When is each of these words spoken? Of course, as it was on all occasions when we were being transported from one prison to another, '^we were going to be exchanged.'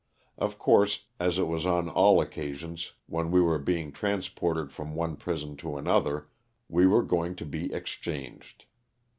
Of 0.35 0.57
course, 0.57 1.05
as 1.19 1.37
it 1.37 1.43
was 1.45 1.63
on 1.63 1.87
all 1.87 2.21
occasions 2.21 2.93
when 3.05 3.29
we 3.29 3.39
were 3.39 3.59
being 3.59 3.91
transported 3.91 4.71
from 4.71 4.95
one 4.95 5.15
prison 5.15 5.55
to 5.57 5.77
another, 5.77 6.27
'^we 6.71 6.89
were 6.89 7.03
going 7.03 7.35
to 7.35 7.45
be 7.45 7.71
exchanged.' 7.71 8.65